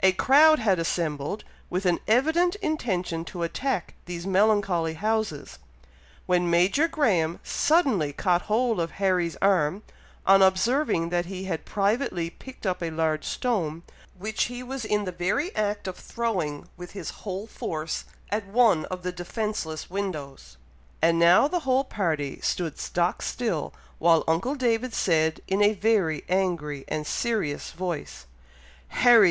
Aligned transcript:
A 0.00 0.12
crowd 0.12 0.58
had 0.60 0.78
assembled, 0.78 1.44
with 1.68 1.84
an 1.84 1.98
evident 2.08 2.54
intention 2.62 3.22
to 3.26 3.42
attack 3.42 3.92
these 4.06 4.26
melancholy 4.26 4.94
houses, 4.94 5.58
when 6.24 6.48
Major 6.48 6.88
Graham 6.88 7.38
suddenly 7.44 8.14
caught 8.14 8.40
hold 8.48 8.80
of 8.80 8.92
Harry's 8.92 9.36
arm, 9.42 9.82
on 10.24 10.40
observing 10.40 11.10
that 11.10 11.26
he 11.26 11.44
had 11.44 11.66
privately 11.66 12.30
picked 12.30 12.64
up 12.64 12.82
a 12.82 12.88
large 12.90 13.26
stone, 13.26 13.82
which 14.18 14.44
he 14.44 14.62
was 14.62 14.86
in 14.86 15.04
the 15.04 15.12
very 15.12 15.54
act 15.54 15.86
of 15.86 15.98
throwing 15.98 16.66
with 16.78 16.92
his 16.92 17.10
whole 17.10 17.46
force 17.46 18.06
at 18.30 18.46
one 18.46 18.86
of 18.86 19.02
the 19.02 19.12
defenceless 19.12 19.90
windows. 19.90 20.56
And 21.02 21.18
now 21.18 21.46
the 21.46 21.60
whole 21.68 21.84
party 21.84 22.40
stood 22.40 22.78
stock 22.78 23.20
still, 23.20 23.74
while 23.98 24.24
uncle 24.26 24.54
David 24.54 24.94
said 24.94 25.42
in 25.46 25.60
a 25.60 25.74
very 25.74 26.24
angry 26.26 26.86
and 26.88 27.06
serious 27.06 27.72
voice, 27.72 28.24
"Harry! 29.04 29.26